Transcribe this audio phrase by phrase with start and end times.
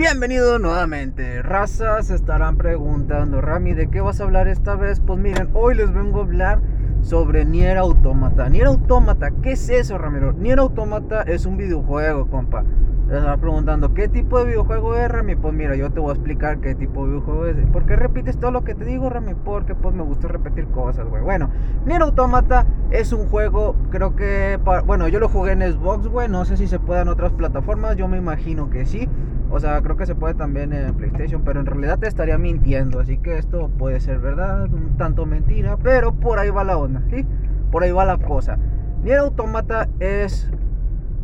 [0.00, 1.42] Bienvenido nuevamente.
[1.42, 4.98] Razas estarán preguntando, Rami, ¿de qué vas a hablar esta vez?
[4.98, 6.62] Pues miren, hoy les vengo a hablar
[7.02, 8.48] sobre Nier Automata.
[8.48, 10.32] Nier Automata, ¿qué es eso, Ramiro?
[10.32, 12.64] Nier Automata es un videojuego, compa.
[13.08, 15.36] Les estaba preguntando, ¿qué tipo de videojuego es, Rami?
[15.36, 17.56] Pues mira, yo te voy a explicar qué tipo de videojuego es.
[17.66, 19.34] ¿Por qué repites todo lo que te digo, Rami?
[19.34, 21.22] Porque pues me gusta repetir cosas, güey.
[21.22, 21.50] Bueno,
[21.84, 24.58] Nier Automata es un juego, creo que...
[24.86, 26.26] Bueno, yo lo jugué en Xbox, güey.
[26.30, 27.96] No sé si se puede en otras plataformas.
[27.96, 29.06] Yo me imagino que sí.
[29.50, 33.00] O sea, creo que se puede también en PlayStation, pero en realidad te estaría mintiendo.
[33.00, 37.02] Así que esto puede ser verdad, un tanto mentira, pero por ahí va la onda,
[37.10, 37.26] ¿sí?
[37.72, 38.58] Por ahí va la cosa.
[39.02, 40.50] Nier Automata es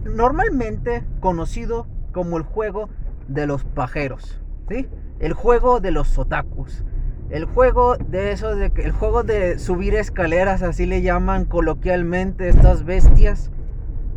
[0.05, 2.89] normalmente conocido como el juego
[3.29, 4.89] de los pajeros, ¿sí?
[5.21, 6.85] El juego de los otakus.
[7.29, 12.85] El juego de eso de el juego de subir escaleras, así le llaman coloquialmente estas
[12.85, 13.51] bestias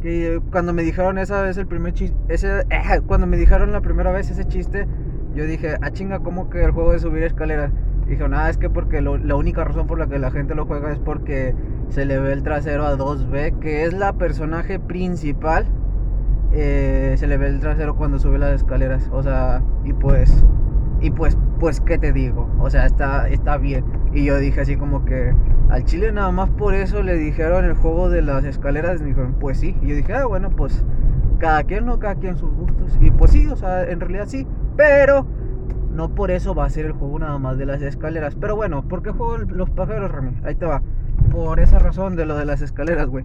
[0.01, 2.63] que cuando me dijeron esa vez el primer chiste, ese,
[3.05, 4.87] cuando me dijeron la primera vez ese chiste,
[5.35, 7.71] yo dije, ah chinga, ¿cómo que el juego de subir escaleras?
[8.05, 10.65] Y dijeron, ah, es que porque la única razón por la que la gente lo
[10.65, 11.53] juega es porque
[11.89, 15.65] se le ve el trasero a 2B, que es la personaje principal.
[16.51, 19.07] Eh, se le ve el trasero cuando sube las escaleras.
[19.11, 20.43] O sea, y pues,
[21.01, 22.49] y pues, pues, ¿qué te digo?
[22.59, 23.85] O sea, está, está bien.
[24.13, 25.33] Y yo dije así como que,
[25.69, 29.01] al chile nada más por eso le dijeron el juego de las escaleras.
[29.01, 29.77] Me dijeron, pues sí.
[29.81, 30.83] Y yo dije, ah, bueno, pues
[31.39, 32.97] cada quien, no, cada quien sus gustos.
[32.99, 34.45] Y pues sí, o sea, en realidad sí.
[34.75, 35.25] Pero
[35.93, 38.35] no por eso va a ser el juego nada más de las escaleras.
[38.35, 40.31] Pero bueno, ¿por qué juego los pájaros, Rami?
[40.43, 40.81] Ahí te va.
[41.31, 43.23] Por esa razón de lo de las escaleras, güey.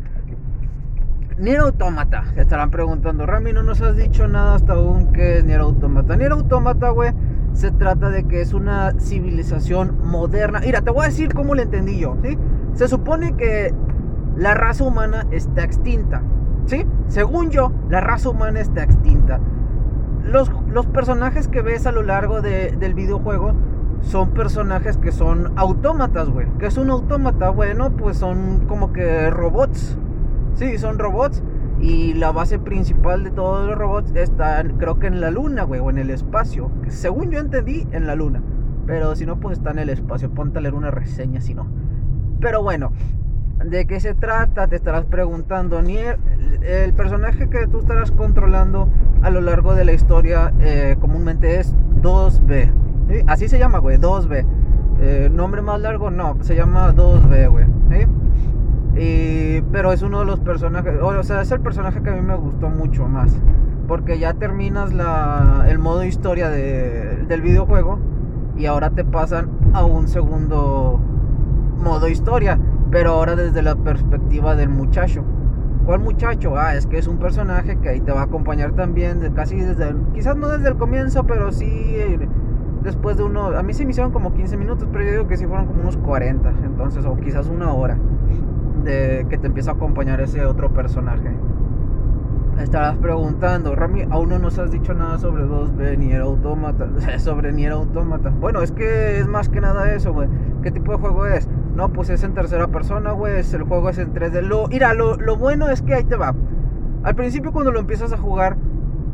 [1.38, 2.22] Nier Automata.
[2.36, 6.14] Estarán preguntando, Rami, no nos has dicho nada hasta aún que es Nier Automata.
[6.14, 7.12] Nier Automata, güey
[7.55, 10.60] se trata de que es una civilización moderna.
[10.60, 12.16] Mira, te voy a decir cómo lo entendí yo.
[12.74, 13.72] Se supone que
[14.36, 16.22] la raza humana está extinta,
[16.66, 16.84] ¿sí?
[17.06, 19.41] Según yo, la raza humana está extinta.
[20.25, 23.52] Los, los personajes que ves a lo largo del videojuego
[24.00, 26.48] son personajes que son autómatas, güey.
[26.58, 27.50] ¿Qué es un autómata?
[27.50, 29.97] Bueno, pues son como que robots.
[30.56, 31.43] Sí, son robots
[31.84, 35.81] y la base principal de todos los robots está, creo que en la luna, güey,
[35.81, 36.71] o en el espacio.
[36.89, 38.43] Según yo entendí, en la luna.
[38.87, 40.31] Pero si no, pues está en el espacio.
[40.31, 41.67] Ponte a leer una reseña si no.
[42.41, 42.93] Pero bueno,
[43.62, 44.67] ¿de qué se trata?
[44.67, 45.83] Te estarás preguntando.
[45.83, 46.19] Nier,
[46.62, 48.89] el personaje que tú estarás controlando
[49.21, 53.25] a lo largo de la historia eh, comúnmente es 2B.
[53.27, 54.47] Así se llama, güey, 2B.
[55.00, 57.67] Eh, nombre más largo, no, se llama 2B, güey.
[57.91, 58.06] ¿sí?
[58.94, 62.37] Pero es uno de los personajes, o sea, es el personaje que a mí me
[62.37, 63.37] gustó mucho más.
[63.88, 67.99] Porque ya terminas la, el modo historia del videojuego
[68.56, 71.00] y ahora te pasan a un segundo
[71.78, 72.59] modo historia,
[72.91, 75.25] pero ahora desde la perspectiva del muchacho.
[75.84, 76.56] ¿Cuál muchacho?
[76.56, 79.94] Ah, es que es un personaje que ahí te va a acompañar también, casi desde,
[80.15, 82.26] quizás no desde el comienzo, pero sí eh,
[82.82, 85.37] después de uno, a mí se me hicieron como 15 minutos, pero yo digo que
[85.37, 87.99] sí fueron como unos 40, entonces, o quizás una hora
[88.84, 91.31] de que te empieza a acompañar ese otro personaje.
[92.59, 97.73] Estarás preguntando, Rami, aún no nos has dicho nada sobre 2B Nier Automata, sobre Nier
[97.73, 98.31] Automata.
[98.31, 100.28] Bueno, es que es más que nada eso, güey.
[100.62, 101.49] ¿Qué tipo de juego es?
[101.75, 103.41] No, pues es en tercera persona, güey.
[103.41, 104.43] El juego es en 3D.
[104.43, 106.34] Lo, mira, lo, lo bueno es que ahí te va.
[107.03, 108.56] Al principio cuando lo empiezas a jugar,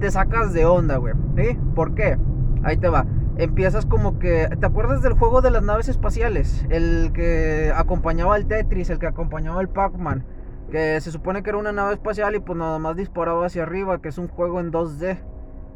[0.00, 1.14] te sacas de onda, güey.
[1.36, 1.58] ¿Sí?
[1.74, 2.18] ¿Por qué?
[2.62, 3.06] Ahí te va
[3.42, 4.48] empiezas como que.
[4.58, 6.66] ¿Te acuerdas del juego de las naves espaciales?
[6.68, 10.24] El que acompañaba al Tetris, el que acompañaba al Pac-Man.
[10.70, 14.00] Que se supone que era una nave espacial y pues nada más disparaba hacia arriba,
[14.00, 15.18] que es un juego en 2D.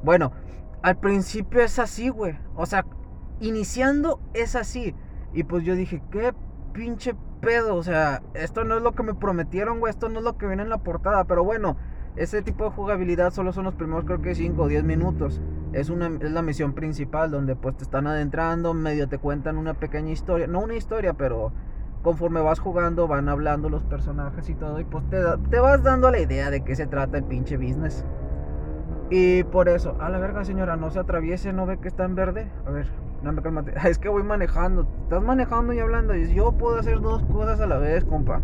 [0.05, 0.33] Bueno,
[0.83, 2.39] al principio es así, güey.
[2.55, 2.85] O sea,
[3.41, 4.95] iniciando es así.
[5.33, 6.33] Y pues yo dije, ¿qué
[6.73, 7.75] pinche pedo?
[7.75, 9.91] O sea, esto no es lo que me prometieron, güey.
[9.91, 11.25] Esto no es lo que viene en la portada.
[11.25, 11.77] Pero bueno,
[12.17, 15.41] ese tipo de jugabilidad solo son los primeros creo que 5 o 10 minutos.
[15.73, 19.75] Es, una, es la misión principal donde pues te están adentrando, medio te cuentan una
[19.75, 20.47] pequeña historia.
[20.47, 21.53] No una historia, pero
[22.03, 24.79] conforme vas jugando van hablando los personajes y todo.
[24.79, 25.19] Y pues te,
[25.51, 28.05] te vas dando la idea de qué se trata el pinche business.
[29.11, 32.15] Y por eso, a la verga señora, no se atraviese, no ve que está en
[32.15, 32.49] verde.
[32.67, 32.87] A ver,
[33.23, 33.75] no me calmate.
[33.89, 34.87] Es que voy manejando.
[35.03, 36.15] Estás manejando y hablando.
[36.15, 38.41] Yo puedo hacer dos cosas a la vez, compa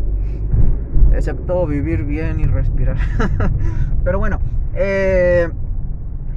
[1.13, 2.97] excepto vivir bien y respirar.
[4.03, 4.39] Pero bueno,
[4.73, 5.49] eh,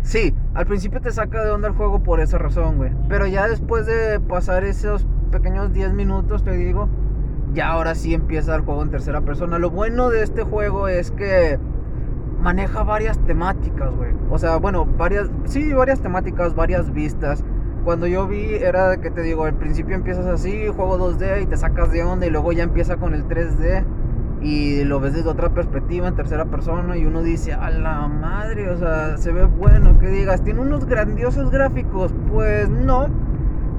[0.03, 2.93] sí, al principio te saca de onda el juego por esa razón, güey.
[3.09, 6.88] Pero ya después de pasar esos pequeños 10 minutos, te digo,
[7.55, 9.59] ya ahora sí empieza el juego en tercera persona.
[9.59, 11.59] Lo bueno de este juego es que
[12.41, 14.12] maneja varias temáticas, güey.
[14.31, 17.44] O sea, bueno, varias, sí, varias temáticas, varias vistas.
[17.85, 21.56] Cuando yo vi era que te digo, al principio empiezas así, juego 2D y te
[21.56, 23.85] sacas de onda y luego ya empieza con el 3D
[24.44, 28.69] y lo ves desde otra perspectiva, en tercera persona, y uno dice, a la madre,
[28.69, 33.06] o sea, se ve bueno, que digas, tiene unos grandiosos gráficos, pues no,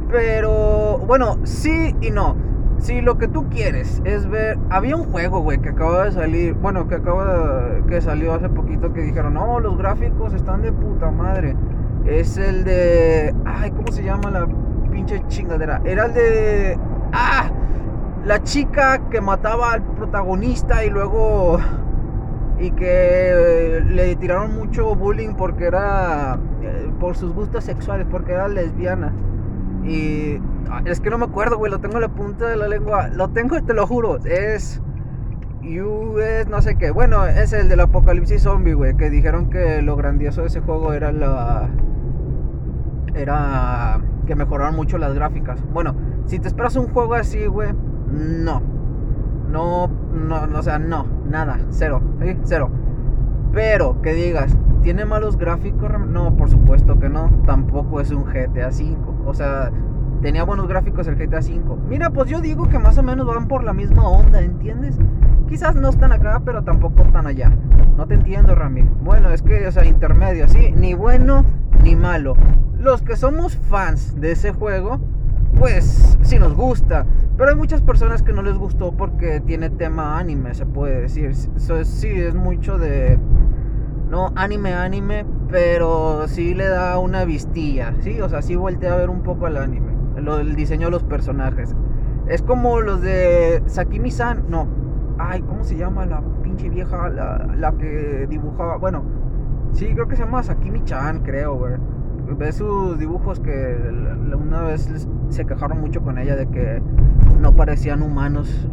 [0.09, 2.35] pero bueno, sí y no.
[2.79, 6.55] Si lo que tú quieres es ver, había un juego, güey, que acaba de salir,
[6.55, 10.71] bueno, que acaba de, que salió hace poquito que dijeron, no, los gráficos están de
[10.71, 11.55] puta madre.
[12.05, 14.47] Es el de, ay, ¿cómo se llama la
[14.91, 15.81] pinche chingadera?
[15.85, 16.77] Era el de,
[17.13, 17.49] ah,
[18.25, 21.59] la chica que mataba al protagonista y luego
[22.59, 28.47] y que le tiraron mucho bullying porque era eh, por sus gustos sexuales, porque era
[28.47, 29.13] lesbiana.
[29.83, 30.39] Y
[30.69, 33.09] ah, es que no me acuerdo, güey, lo tengo en la punta de la lengua.
[33.09, 34.17] Lo tengo, te lo juro.
[34.25, 34.81] Es
[35.61, 36.91] US no sé qué.
[36.91, 40.93] Bueno, es el del apocalipsis zombie, güey, que dijeron que lo grandioso de ese juego
[40.93, 41.69] era la
[43.13, 45.63] era que mejoraron mucho las gráficas.
[45.71, 45.95] Bueno,
[46.25, 47.69] si te esperas un juego así, güey,
[48.11, 48.61] no.
[49.49, 52.01] No, no, o sea, no, nada, cero,
[52.43, 52.69] cero.
[53.53, 55.89] Pero que digas, ¿tiene malos gráficos?
[56.09, 57.29] No, por supuesto que no.
[57.45, 58.97] Tampoco es un GTA V.
[59.25, 59.71] O sea,
[60.21, 61.77] tenía buenos gráficos el GTA V.
[61.87, 64.97] Mira, pues yo digo que más o menos van por la misma onda, ¿entiendes?
[65.47, 67.55] Quizás no están acá, pero tampoco están allá.
[67.95, 68.81] No te entiendo, Rami.
[69.03, 70.73] Bueno, es que, o sea, intermedio, sí.
[70.75, 71.45] Ni bueno
[71.83, 72.35] ni malo.
[72.77, 74.99] Los que somos fans de ese juego,
[75.57, 77.05] pues sí nos gusta.
[77.37, 81.35] Pero hay muchas personas que no les gustó porque tiene tema anime, se puede decir.
[81.35, 83.19] sí, es mucho de...
[84.09, 88.21] No anime, anime, pero sí le da una vistilla, ¿sí?
[88.21, 89.91] O sea, sí voltea a ver un poco al anime,
[90.21, 91.75] lo, el diseño de los personajes.
[92.27, 94.67] Es como los de Sakimi-san, no.
[95.17, 98.77] Ay, ¿cómo se llama la pinche vieja, la, la que dibujaba?
[98.77, 99.03] Bueno,
[99.73, 101.73] sí, creo que se llama Sakimi-chan, creo, güey
[102.33, 103.77] ve sus dibujos que
[104.35, 104.89] una vez
[105.29, 106.81] se quejaron mucho con ella de que
[107.39, 108.67] no parecían humanos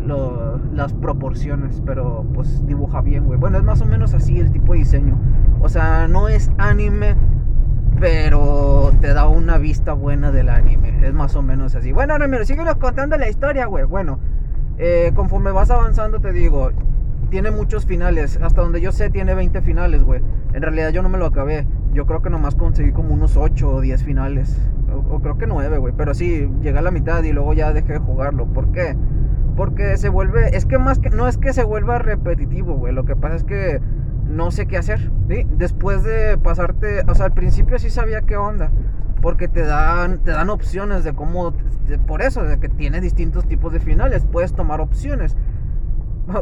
[0.72, 3.38] las proporciones, pero pues dibuja bien, güey.
[3.38, 5.18] Bueno, es más o menos así el tipo de diseño.
[5.60, 7.16] O sea, no es anime,
[8.00, 11.06] pero te da una vista buena del anime.
[11.06, 11.92] Es más o menos así.
[11.92, 13.84] Bueno, Ramiro, síguenos contando la historia, güey.
[13.84, 14.18] Bueno,
[14.78, 16.70] eh, conforme vas avanzando, te digo,
[17.30, 18.38] tiene muchos finales.
[18.42, 20.22] Hasta donde yo sé, tiene 20 finales, güey.
[20.52, 23.68] En realidad yo no me lo acabé yo creo que nomás conseguí como unos 8
[23.68, 24.58] o 10 finales.
[25.10, 25.94] O, creo que 9, güey.
[25.96, 28.46] Pero sí, llegué a la mitad y luego ya dejé de jugarlo.
[28.46, 28.96] ¿Por qué?
[29.56, 30.56] Porque se vuelve.
[30.56, 31.10] Es que más que.
[31.10, 32.94] No es que se vuelva repetitivo, güey.
[32.94, 33.80] Lo que pasa es que
[34.26, 35.10] no sé qué hacer.
[35.28, 35.46] ¿sí?
[35.56, 37.02] Después de pasarte.
[37.08, 38.70] O sea, al principio sí sabía qué onda.
[39.20, 41.52] Porque te dan, te dan opciones de cómo.
[42.06, 44.24] por eso, de que tiene distintos tipos de finales.
[44.30, 45.36] Puedes tomar opciones.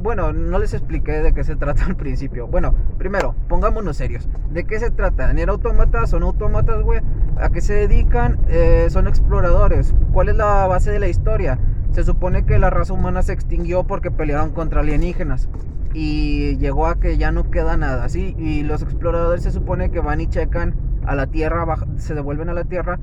[0.03, 2.47] Bueno, no les expliqué de qué se trata al principio.
[2.47, 4.29] Bueno, primero, pongámonos serios.
[4.51, 5.33] ¿De qué se trata?
[5.33, 6.11] ¿Ni autómatas?
[6.11, 7.01] ¿Son autómatas, güey?
[7.37, 8.39] ¿A qué se dedican?
[8.49, 9.95] Eh, son exploradores.
[10.13, 11.59] ¿Cuál es la base de la historia?
[11.93, 15.49] Se supone que la raza humana se extinguió porque pelearon contra alienígenas.
[15.93, 18.37] Y llegó a que ya no queda nada, ¿sí?
[18.39, 20.75] Y los exploradores se supone que van y checan
[21.05, 21.67] a la Tierra,
[21.97, 23.01] se devuelven a la Tierra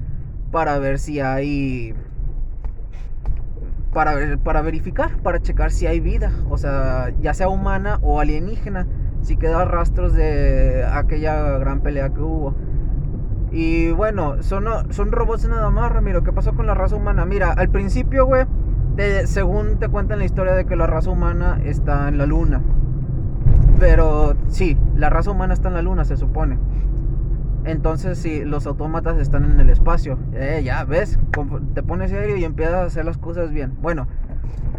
[0.51, 1.93] para ver si hay
[3.97, 8.85] para, para verificar, para checar si hay vida, o sea, ya sea humana o alienígena,
[9.23, 12.53] si quedan rastros de aquella gran pelea que hubo.
[13.49, 16.21] Y bueno, son, son robots nada más, Ramiro.
[16.21, 17.25] ¿Qué pasó con la raza humana?
[17.25, 18.45] Mira, al principio, güey,
[19.25, 22.61] según te cuentan la historia de que la raza humana está en la luna.
[23.79, 26.59] Pero sí, la raza humana está en la luna, se supone.
[27.67, 31.19] Entonces, si los autómatas están en el espacio, eh, ya ves,
[31.73, 33.73] te pones serio y empiezas a hacer las cosas bien.
[33.81, 34.07] Bueno,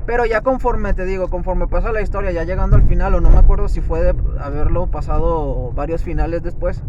[0.07, 3.29] pero ya conforme te digo, conforme pasa la historia, ya llegando al final, o no
[3.29, 6.83] me acuerdo si fue de haberlo pasado varios finales después,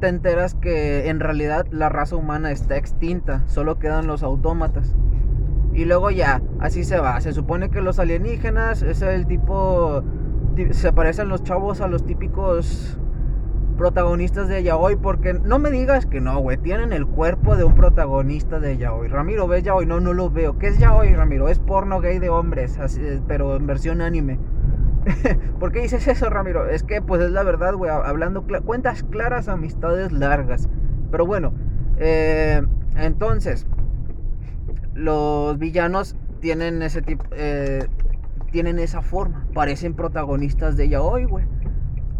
[0.00, 4.94] te enteras que en realidad la raza humana está extinta, solo quedan los autómatas.
[5.72, 7.18] Y luego ya, así se va.
[7.22, 10.02] Se supone que los alienígenas es el tipo.
[10.72, 12.99] Se parecen los chavos a los típicos
[13.80, 17.74] protagonistas de yaoi, porque no me digas que no, güey, tienen el cuerpo de un
[17.74, 19.08] protagonista de yaoi.
[19.08, 19.86] Ramiro, ¿ves yaoi?
[19.86, 20.58] No, no lo veo.
[20.58, 21.48] ¿Qué es yaoi, Ramiro?
[21.48, 22.78] Es porno gay de hombres,
[23.26, 24.38] pero en versión anime.
[25.58, 26.68] ¿Por qué dices eso, Ramiro?
[26.68, 30.68] Es que, pues es la verdad, güey, hablando cuentas claras, amistades largas.
[31.10, 31.54] Pero bueno,
[31.96, 32.60] eh,
[32.96, 33.66] entonces,
[34.92, 37.86] los villanos tienen ese tipo, eh,
[38.52, 41.46] tienen esa forma, parecen protagonistas de yaoi, güey.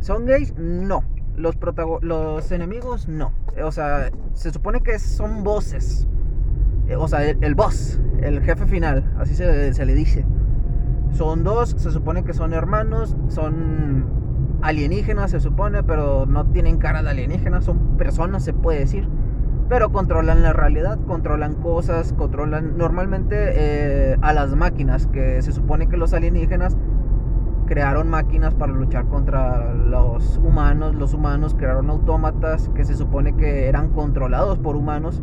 [0.01, 0.55] ¿Son gays?
[0.57, 1.05] No.
[1.41, 1.57] Los,
[2.03, 3.33] los enemigos no.
[3.65, 6.07] O sea, se supone que son voces.
[6.89, 10.25] Eh, o sea, el, boss, el jefe final, así se, se le dice.
[11.13, 14.05] Son dos, se supone que son hermanos, son
[14.63, 19.09] alienígenas, se supone, pero no tienen cara de alienígenas, son personas, se puede decir.
[19.69, 25.89] Pero controlan la realidad, controlan cosas, controlan normalmente eh, a las máquinas, que se supone
[25.89, 26.77] que los alienígenas
[27.71, 30.97] crearon máquinas para luchar contra los humanos.
[30.97, 35.23] Los humanos crearon autómatas que se supone que eran controlados por humanos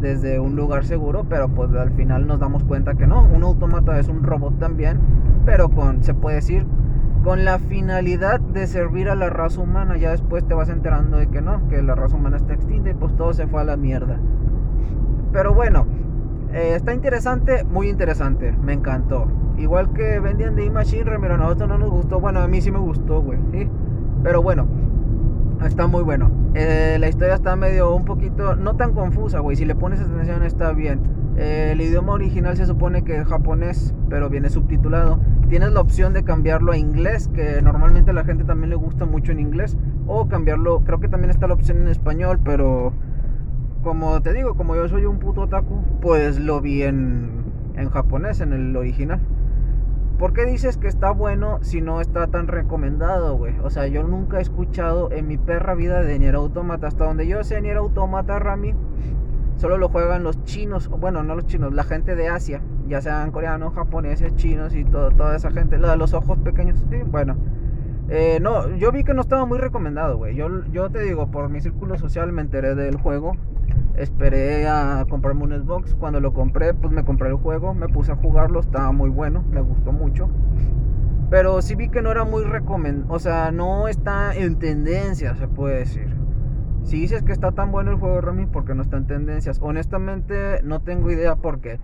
[0.00, 3.96] desde un lugar seguro, pero pues al final nos damos cuenta que no, un autómata
[4.00, 4.98] es un robot también,
[5.46, 6.66] pero con, se puede decir,
[7.22, 9.96] con la finalidad de servir a la raza humana.
[9.96, 12.94] Ya después te vas enterando de que no, que la raza humana está extinta y
[12.94, 14.18] pues todo se fue a la mierda.
[15.32, 15.86] Pero bueno,
[16.52, 19.28] eh, está interesante, muy interesante, me encantó.
[19.56, 22.70] Igual que vendían de Machine, Ramiro, a nosotros no nos gustó, bueno, a mí sí
[22.70, 23.38] me gustó, güey,
[24.22, 24.66] Pero bueno,
[25.64, 26.30] está muy bueno.
[26.54, 29.56] Eh, la historia está medio un poquito, no tan confusa, güey.
[29.56, 31.00] Si le pones atención está bien.
[31.36, 35.18] Eh, el idioma original se supone que es japonés, pero viene subtitulado.
[35.48, 39.04] Tienes la opción de cambiarlo a inglés, que normalmente a la gente también le gusta
[39.04, 39.76] mucho en inglés.
[40.06, 42.92] O cambiarlo, creo que también está la opción en español, pero
[43.82, 47.44] como te digo, como yo soy un puto otaku, pues lo vi en,
[47.76, 49.20] en japonés, en el original.
[50.18, 53.58] ¿Por qué dices que está bueno si no está tan recomendado, güey?
[53.64, 56.86] O sea, yo nunca he escuchado en mi perra vida de Nier Automata.
[56.86, 58.74] Hasta donde yo sé, Nier Automata, Rami,
[59.56, 60.88] solo lo juegan los chinos.
[60.88, 62.62] Bueno, no los chinos, la gente de Asia.
[62.86, 65.78] Ya sean coreanos, japoneses, chinos y todo, toda esa gente.
[65.78, 66.78] De los ojos pequeños.
[66.90, 67.36] Sí, bueno.
[68.08, 70.36] Eh, no, yo vi que no estaba muy recomendado, güey.
[70.36, 73.36] Yo, yo te digo, por mi círculo social me enteré del juego.
[73.96, 75.94] Esperé a comprarme un Xbox.
[75.94, 77.74] Cuando lo compré, pues me compré el juego.
[77.74, 78.60] Me puse a jugarlo.
[78.60, 79.44] Estaba muy bueno.
[79.50, 80.28] Me gustó mucho.
[81.30, 83.12] Pero sí vi que no era muy recomendado.
[83.12, 86.08] O sea, no está en tendencia, se puede decir.
[86.84, 89.58] Si dices que está tan bueno el juego, Rami, porque no está en tendencias.
[89.62, 91.80] Honestamente, no tengo idea por qué.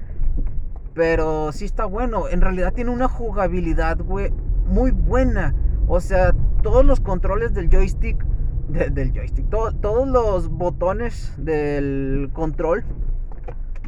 [0.95, 2.29] Pero sí está bueno.
[2.29, 4.33] En realidad tiene una jugabilidad, güey,
[4.67, 5.55] muy buena.
[5.89, 8.25] O sea, todos los controles del joystick
[8.73, 9.49] del joystick.
[9.49, 12.85] todos los botones del control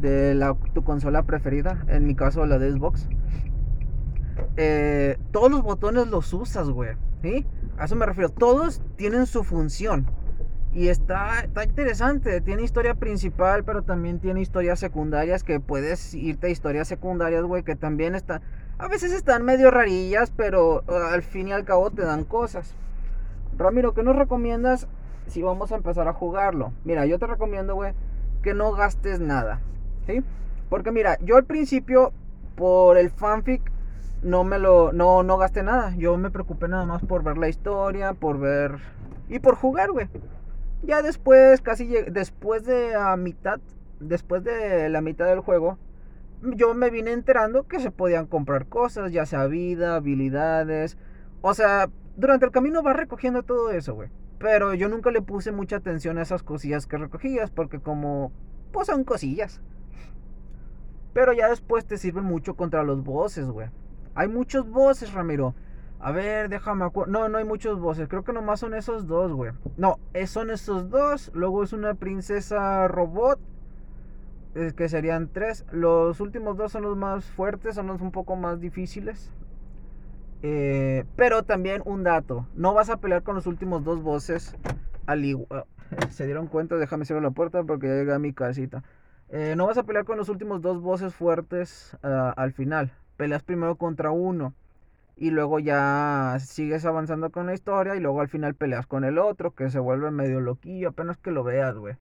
[0.01, 3.09] de la, tu consola preferida, en mi caso la de Xbox,
[4.57, 6.97] eh, todos los botones los usas, güey.
[7.23, 7.47] ¿sí?
[7.79, 8.29] A eso me refiero.
[8.29, 10.07] Todos tienen su función.
[10.75, 12.41] Y está, está interesante.
[12.41, 17.63] Tiene historia principal, pero también tiene historias secundarias que puedes irte a historias secundarias, güey,
[17.63, 18.41] que también está...
[18.79, 22.75] A veces están medio rarillas, pero uh, al fin y al cabo te dan cosas.
[23.57, 24.89] Ramiro, ¿qué nos recomiendas
[25.27, 26.73] si vamos a empezar a jugarlo?
[26.85, 27.95] Mira, yo te recomiendo, güey,
[28.43, 29.61] que no gastes nada.
[30.07, 30.23] ¿Sí?
[30.69, 32.13] Porque mira, yo al principio,
[32.57, 33.71] por el fanfic,
[34.23, 34.93] no me lo.
[34.93, 35.95] No, no gasté nada.
[35.97, 38.79] Yo me preocupé nada más por ver la historia, por ver.
[39.29, 40.09] Y por jugar, güey.
[40.83, 43.61] Ya después, casi después de la mitad.
[44.01, 45.79] Después de la mitad del juego.
[46.43, 50.97] Yo me vine enterando que se podían comprar cosas, ya sea vida, habilidades.
[51.41, 54.11] O sea, durante el camino vas recogiendo todo eso, güey.
[54.39, 58.33] Pero yo nunca le puse mucha atención a esas cosillas que recogías, porque como,
[58.73, 59.61] pues son cosillas.
[61.13, 63.69] Pero ya después te sirven mucho contra los bosses, güey.
[64.15, 65.55] Hay muchos bosses, Ramiro.
[66.01, 67.13] A ver, déjame acuerdo.
[67.13, 68.09] No, no hay muchos bosses.
[68.09, 69.53] Creo que nomás son esos dos, güey.
[69.77, 71.31] No, son esos dos.
[71.35, 73.39] Luego es una princesa robot.
[74.77, 75.65] que serían tres.
[75.71, 77.77] Los últimos dos son los más fuertes.
[77.77, 79.31] Son los un poco más difíciles.
[80.43, 84.57] Eh, pero también un dato, no vas a pelear con los últimos dos bosses
[85.07, 85.65] al igual...
[86.11, 88.83] Se dieron cuenta, déjame cerrar la puerta porque ya llegué mi casita.
[89.29, 92.93] Eh, no vas a pelear con los últimos dos bosses fuertes ah, al final.
[93.17, 94.55] Peleas primero contra uno.
[95.17, 97.97] Y luego ya sigues avanzando con la historia.
[97.97, 99.55] Y luego al final peleas con el otro.
[99.55, 100.91] Que se vuelve medio loquillo.
[100.91, 101.97] Apenas que lo veas, güey.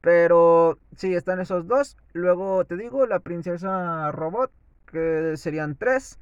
[0.00, 1.96] Pero sí, están esos dos.
[2.12, 4.52] Luego te digo, la princesa robot.
[4.86, 6.20] Que serían tres.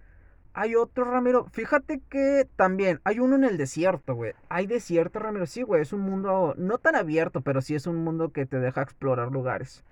[0.52, 1.46] Hay otro, Ramiro.
[1.52, 4.34] Fíjate que también hay uno en el desierto, güey.
[4.48, 5.46] Hay desierto, Ramiro.
[5.46, 5.82] Sí, güey.
[5.82, 9.30] Es un mundo no tan abierto, pero sí es un mundo que te deja explorar
[9.30, 9.84] lugares.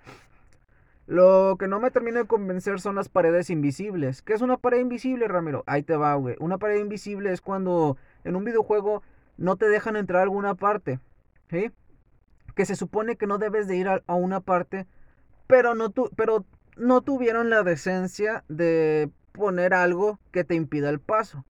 [1.06, 4.20] Lo que no me termina de convencer son las paredes invisibles.
[4.20, 5.64] ¿Qué es una pared invisible, Ramiro?
[5.66, 6.36] Ahí te va, güey.
[6.38, 9.02] Una pared invisible es cuando en un videojuego
[9.38, 10.98] no te dejan entrar a alguna parte.
[11.50, 11.70] ¿Sí?
[12.54, 14.86] Que se supone que no debes de ir a, una parte.
[15.46, 16.44] Pero no, tu, pero
[16.76, 21.44] no tuvieron la decencia de poner algo que te impida el paso.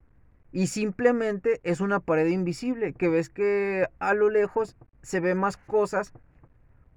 [0.52, 5.57] Y simplemente es una pared invisible, que ves que a lo lejos se ve más
[5.57, 6.12] cosas,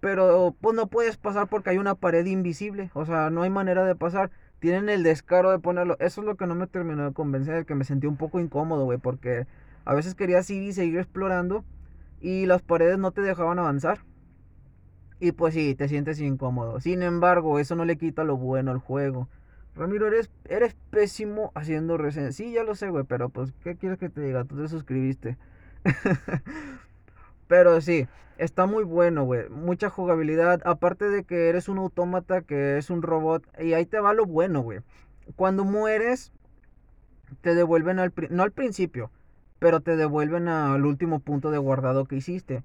[0.02, 3.86] pero pues no puedes pasar porque hay una pared invisible, o sea, no hay manera
[3.86, 4.32] de pasar.
[4.60, 5.98] Tienen el descaro de ponerlo.
[6.00, 8.86] Eso es lo que no me terminó de convencer, que me sentí un poco incómodo,
[8.86, 9.48] güey, porque
[9.86, 11.64] a veces querías ir y seguir explorando
[12.20, 14.00] y las paredes no te dejaban avanzar.
[15.20, 16.80] Y pues sí, te sientes incómodo.
[16.80, 19.30] Sin embargo, eso no le quita lo bueno al juego.
[19.76, 22.36] Ramiro, eres, eres pésimo haciendo reseñas.
[22.36, 24.44] Sí, ya lo sé, güey, pero pues, ¿qué quieres que te diga?
[24.44, 25.38] Tú te suscribiste.
[27.48, 29.50] pero sí, está muy bueno, güey.
[29.50, 30.62] Mucha jugabilidad.
[30.66, 33.48] Aparte de que eres un autómata, que es un robot.
[33.60, 34.80] Y ahí te va lo bueno, güey.
[35.36, 36.34] Cuando mueres,
[37.42, 39.12] te devuelven al, no al principio,
[39.60, 42.64] pero te devuelven al último punto de guardado que hiciste.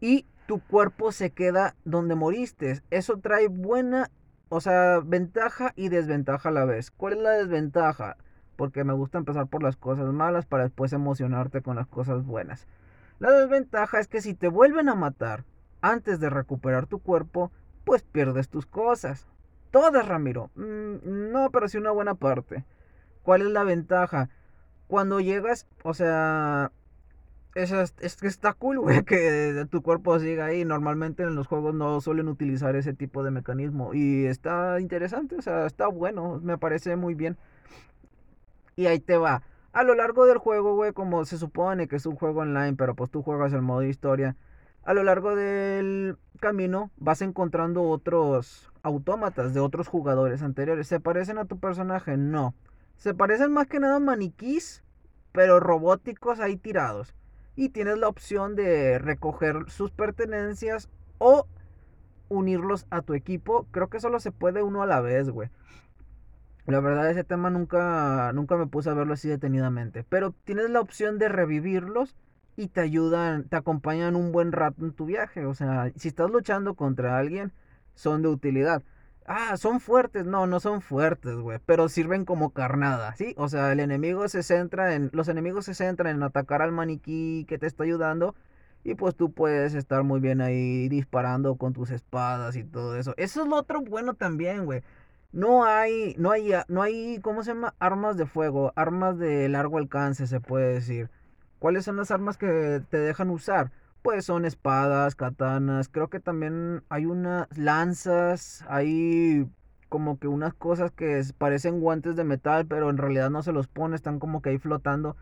[0.00, 2.82] Y tu cuerpo se queda donde moriste.
[2.90, 4.10] Eso trae buena,
[4.54, 6.90] o sea, ventaja y desventaja a la vez.
[6.90, 8.18] ¿Cuál es la desventaja?
[8.54, 12.68] Porque me gusta empezar por las cosas malas para después emocionarte con las cosas buenas.
[13.18, 15.44] La desventaja es que si te vuelven a matar
[15.80, 17.50] antes de recuperar tu cuerpo,
[17.84, 19.26] pues pierdes tus cosas.
[19.70, 20.50] Todas, Ramiro.
[20.54, 22.66] Mm, no, pero sí una buena parte.
[23.22, 24.28] ¿Cuál es la ventaja?
[24.86, 26.72] Cuando llegas, o sea,
[27.54, 30.64] es, es que está cool, güey, que tu cuerpo siga ahí.
[30.64, 33.94] Normalmente en los juegos no suelen utilizar ese tipo de mecanismo.
[33.94, 37.36] Y está interesante, o sea, está bueno, me parece muy bien.
[38.76, 39.42] Y ahí te va.
[39.72, 42.94] A lo largo del juego, güey, como se supone que es un juego online, pero
[42.94, 44.36] pues tú juegas el modo historia.
[44.84, 50.88] A lo largo del camino vas encontrando otros autómatas de otros jugadores anteriores.
[50.88, 52.16] ¿Se parecen a tu personaje?
[52.16, 52.54] No.
[52.96, 54.82] Se parecen más que nada a maniquís,
[55.32, 57.14] pero robóticos ahí tirados.
[57.54, 61.46] Y tienes la opción de recoger sus pertenencias o
[62.28, 63.66] unirlos a tu equipo.
[63.70, 65.50] Creo que solo se puede uno a la vez, güey.
[66.66, 70.04] La verdad ese tema nunca, nunca me puse a verlo así detenidamente.
[70.04, 72.16] Pero tienes la opción de revivirlos
[72.56, 75.44] y te ayudan, te acompañan un buen rato en tu viaje.
[75.46, 77.52] O sea, si estás luchando contra alguien,
[77.94, 78.82] son de utilidad.
[79.26, 80.24] Ah, son fuertes.
[80.26, 81.58] No, no son fuertes, güey.
[81.64, 83.34] Pero sirven como carnada, ¿sí?
[83.38, 85.10] O sea, el enemigo se centra en.
[85.12, 88.34] Los enemigos se centran en atacar al maniquí que te está ayudando.
[88.84, 93.14] Y pues tú puedes estar muy bien ahí disparando con tus espadas y todo eso.
[93.16, 94.82] Eso es lo otro bueno también, güey.
[95.32, 97.74] No hay, no hay, no hay, ¿cómo se llama?
[97.78, 101.10] Armas de fuego, armas de largo alcance, se puede decir.
[101.58, 103.70] ¿Cuáles son las armas que te dejan usar?
[104.02, 109.48] Pues son espadas, katanas, creo que también hay unas lanzas, hay
[109.88, 113.68] como que unas cosas que parecen guantes de metal, pero en realidad no se los
[113.68, 115.16] pone, están como que ahí flotando,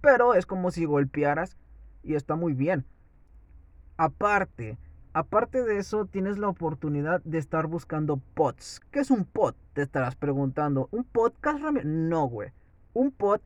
[0.00, 1.56] pero es como si golpearas
[2.02, 2.86] y está muy bien.
[3.98, 4.78] Aparte,
[5.12, 8.80] aparte de eso, tienes la oportunidad de estar buscando pots.
[8.90, 9.56] ¿Qué es un pot?
[9.74, 10.88] Te estarás preguntando.
[10.90, 12.50] ¿Un podcast, No, güey.
[12.94, 13.42] Un pot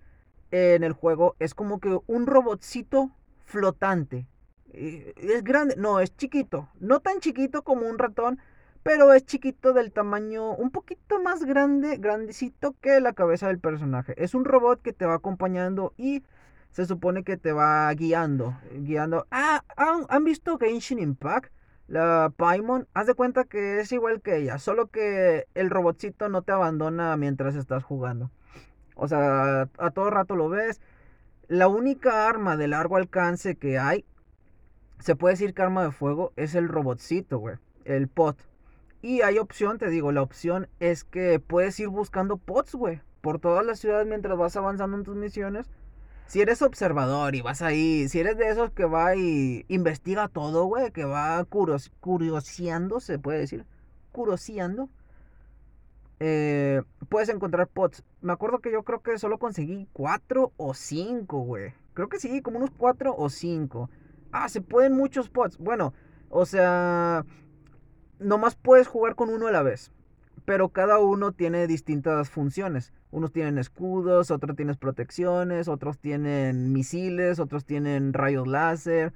[0.51, 3.11] en el juego es como que un robotcito
[3.45, 4.27] flotante
[4.73, 6.69] es grande, no, es chiquito.
[6.81, 8.39] No tan chiquito como un ratón,
[8.83, 14.15] pero es chiquito del tamaño un poquito más grande, grandecito que la cabeza del personaje.
[14.23, 16.23] Es un robot que te va acompañando y
[16.71, 18.57] se supone que te va guiando.
[18.73, 19.27] Guiando.
[19.31, 21.53] Ah, ¿han, visto Genshin Impact?
[21.89, 26.43] La Paimon, haz de cuenta que es igual que ella, solo que el robotcito no
[26.43, 28.31] te abandona mientras estás jugando.
[28.95, 30.81] O sea, a todo rato lo ves.
[31.49, 34.05] La única arma de largo alcance que hay
[34.99, 37.57] se puede decir que arma de fuego es el robotcito, güey.
[37.85, 38.37] El pot.
[39.03, 43.01] Y hay opción, te digo, la opción es que puedes ir buscando pots, güey.
[43.21, 45.69] Por todas las ciudades mientras vas avanzando en tus misiones.
[46.27, 50.65] Si eres observador y vas ahí, si eres de esos que va y investiga todo,
[50.65, 53.65] güey, que va curios, curioseando, se puede decir,
[54.11, 54.89] curioseando,
[56.19, 58.03] eh, puedes encontrar pots.
[58.23, 61.75] Me acuerdo que yo creo que solo conseguí cuatro o cinco, güey.
[61.95, 63.89] Creo que sí, como unos cuatro o cinco.
[64.39, 65.57] Ah, se pueden muchos pots.
[65.57, 65.95] Bueno,
[66.29, 67.25] o sea,
[68.19, 69.93] nomás puedes jugar con uno a la vez.
[70.45, 72.93] Pero cada uno tiene distintas funciones.
[73.11, 79.15] Unos tienen escudos, otros tienen protecciones, otros tienen misiles, otros tienen rayos láser.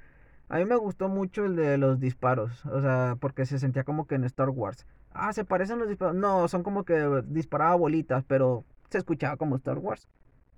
[0.49, 4.07] A mí me gustó mucho el de los disparos, o sea, porque se sentía como
[4.07, 4.87] que en Star Wars.
[5.11, 6.15] Ah, se parecen los disparos.
[6.15, 10.09] No, son como que disparaba bolitas, pero se escuchaba como Star Wars.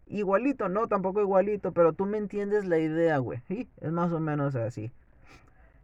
[0.08, 3.39] Igualito, no, tampoco igualito, pero tú me entiendes la idea, güey.
[3.48, 3.70] ¿sí?
[3.82, 4.92] Es más o menos así.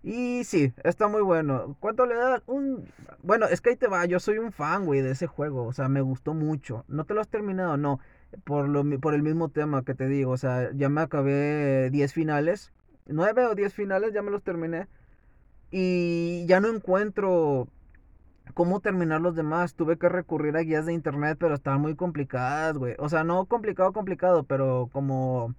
[0.02, 1.76] Y sí, está muy bueno.
[1.80, 2.42] ¿Cuánto le das?
[2.46, 2.86] Un...
[3.22, 5.66] Bueno, es que ahí te va, yo soy un fan, güey, de ese juego.
[5.66, 6.86] O sea, me gustó mucho.
[6.88, 7.78] ¿No te lo has terminado?
[7.78, 8.00] No.
[8.44, 10.32] Por, lo, por el mismo tema que te digo.
[10.32, 12.72] O sea, ya me acabé 10 finales.
[13.08, 14.88] 9 o 10 finales, ya me los terminé.
[15.72, 17.68] Y ya no encuentro
[18.54, 19.76] cómo terminar los demás.
[19.76, 22.96] Tuve que recurrir a guías de internet, pero estaban muy complicadas, güey.
[23.00, 25.56] O sea, no complicado, complicado, pero como...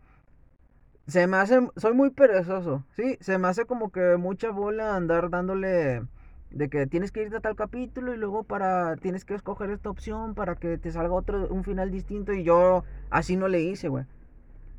[1.07, 1.61] Se me hace...
[1.76, 3.16] Soy muy perezoso, ¿sí?
[3.20, 6.03] Se me hace como que mucha bola andar dándole...
[6.50, 8.96] De que tienes que irte a tal capítulo y luego para...
[8.96, 11.48] Tienes que escoger esta opción para que te salga otro...
[11.48, 14.05] Un final distinto y yo así no le hice, güey.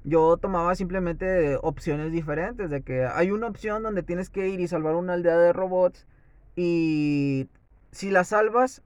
[0.04, 2.69] Yo tomaba simplemente opciones diferentes.
[2.69, 6.08] De que hay una opción donde tienes que ir y salvar una aldea de robots
[6.56, 7.47] y
[7.91, 8.82] si las salvas,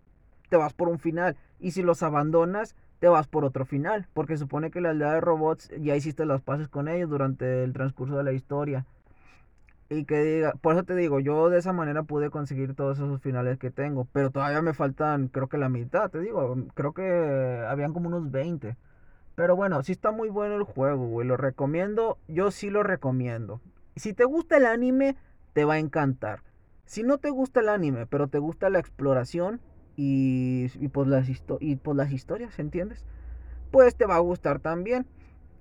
[0.50, 1.38] te vas por un final.
[1.60, 4.08] Y si los abandonas, te vas por otro final.
[4.14, 7.74] Porque supone que la aldea de robots ya hiciste las paces con ellos durante el
[7.74, 8.86] transcurso de la historia.
[9.90, 13.22] Y que diga, por eso te digo, yo de esa manera pude conseguir todos esos
[13.22, 14.08] finales que tengo.
[14.12, 18.32] Pero todavía me faltan, creo que la mitad, te digo, creo que habían como unos
[18.32, 18.76] 20.
[19.36, 21.28] Pero bueno, sí está muy bueno el juego, güey.
[21.28, 22.18] Lo recomiendo.
[22.28, 23.62] Yo sí lo recomiendo.
[23.96, 25.16] Si te gusta el anime,
[25.54, 26.42] te va a encantar.
[26.86, 29.62] Si no te gusta el anime, pero te gusta la exploración
[29.96, 31.28] y, y, pues, las
[31.60, 33.06] y pues las historias, ¿entiendes?
[33.72, 35.06] Pues te va a gustar también.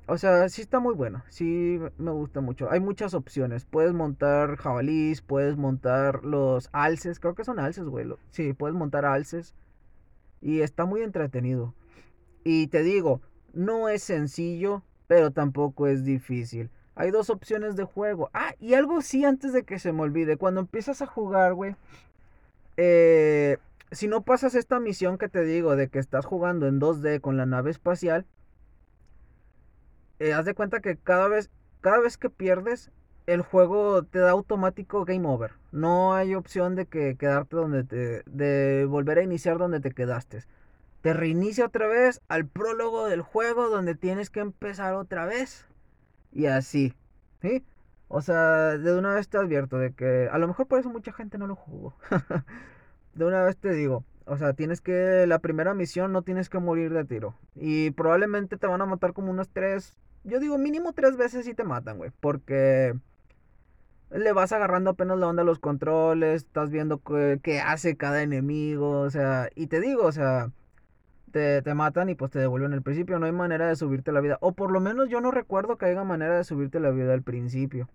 [0.06, 1.22] O sea, sí está muy bueno.
[1.28, 2.70] Sí me gusta mucho.
[2.70, 3.64] Hay muchas opciones.
[3.64, 7.18] Puedes montar jabalís, puedes montar los alces.
[7.18, 8.06] Creo que son alces, güey.
[8.30, 9.54] Sí, puedes montar alces.
[10.42, 11.74] Y está muy entretenido.
[12.44, 13.22] Y te digo,
[13.54, 16.70] no es sencillo, pero tampoco es difícil.
[16.94, 18.30] Hay dos opciones de juego.
[18.32, 20.36] Ah, y algo sí antes de que se me olvide.
[20.36, 21.76] Cuando empiezas a jugar, güey.
[22.76, 23.58] Eh,
[23.90, 27.36] si no pasas esta misión que te digo de que estás jugando en 2D con
[27.36, 28.26] la nave espacial.
[30.18, 32.90] Eh, haz de cuenta que cada vez, cada vez que pierdes,
[33.26, 35.52] el juego te da automático game over.
[35.72, 38.22] No hay opción de que quedarte donde te.
[38.26, 40.44] de volver a iniciar donde te quedaste
[41.04, 45.66] te reinicia otra vez al prólogo del juego donde tienes que empezar otra vez.
[46.34, 46.92] Y así,
[47.40, 47.64] ¿sí?
[48.08, 51.12] O sea, de una vez te advierto de que a lo mejor por eso mucha
[51.12, 51.94] gente no lo jugó.
[53.14, 56.58] de una vez te digo, o sea, tienes que, la primera misión no tienes que
[56.58, 57.36] morir de tiro.
[57.54, 61.54] Y probablemente te van a matar como unas tres, yo digo mínimo tres veces y
[61.54, 62.10] te matan, güey.
[62.20, 62.94] Porque
[64.10, 67.00] le vas agarrando apenas la onda a los controles, estás viendo
[67.42, 70.50] qué hace cada enemigo, o sea, y te digo, o sea
[71.34, 73.18] te, matan y pues te devuelven el principio.
[73.18, 74.38] No hay manera de subirte la vida.
[74.40, 77.22] O por lo menos yo no recuerdo que haya manera de subirte la vida al
[77.22, 77.88] principio.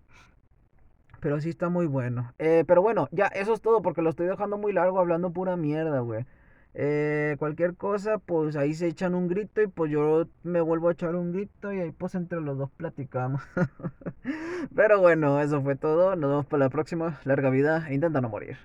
[1.20, 2.32] Pero sí está muy bueno.
[2.38, 5.56] Eh, pero bueno, ya eso es todo porque lo estoy dejando muy largo hablando pura
[5.56, 6.26] mierda, güey.
[6.74, 10.92] Eh, cualquier cosa, pues ahí se echan un grito y pues yo me vuelvo a
[10.92, 13.42] echar un grito y ahí pues entre los dos platicamos.
[14.76, 16.14] Pero bueno, eso fue todo.
[16.16, 17.20] Nos vemos para la próxima.
[17.24, 18.58] Larga vida intenta no morir.